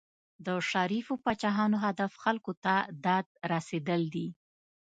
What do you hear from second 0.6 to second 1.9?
شریفو پاچاهانو